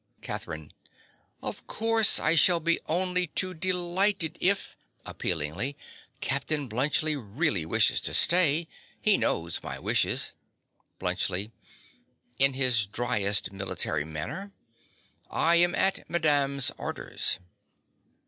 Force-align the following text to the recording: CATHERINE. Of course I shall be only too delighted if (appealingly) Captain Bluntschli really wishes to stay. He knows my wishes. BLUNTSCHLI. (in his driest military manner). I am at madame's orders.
CATHERINE. 0.23 0.71
Of 1.43 1.67
course 1.67 2.19
I 2.19 2.33
shall 2.33 2.59
be 2.59 2.79
only 2.87 3.27
too 3.27 3.53
delighted 3.53 4.35
if 4.41 4.75
(appealingly) 5.05 5.77
Captain 6.21 6.67
Bluntschli 6.67 7.15
really 7.15 7.67
wishes 7.67 8.01
to 8.01 8.13
stay. 8.15 8.67
He 8.99 9.15
knows 9.15 9.61
my 9.61 9.77
wishes. 9.77 10.33
BLUNTSCHLI. 10.99 11.51
(in 12.39 12.53
his 12.55 12.87
driest 12.87 13.51
military 13.51 14.03
manner). 14.03 14.51
I 15.29 15.57
am 15.57 15.75
at 15.75 16.09
madame's 16.09 16.71
orders. 16.79 17.37